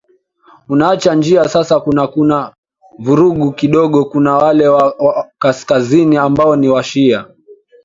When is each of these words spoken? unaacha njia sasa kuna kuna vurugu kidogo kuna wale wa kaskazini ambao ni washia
unaacha 0.69 1.15
njia 1.15 1.49
sasa 1.49 1.79
kuna 1.79 2.07
kuna 2.07 2.53
vurugu 2.99 3.51
kidogo 3.51 4.05
kuna 4.05 4.35
wale 4.35 4.67
wa 4.67 5.31
kaskazini 5.39 6.17
ambao 6.17 6.55
ni 6.55 6.69
washia 6.69 7.25